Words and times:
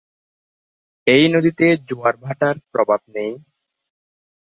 এ 1.07 1.17
নদীতে 1.33 1.67
জোয়ার-ভাটার 1.87 2.55
প্রভাব 2.71 3.01
নেই। 3.15 3.31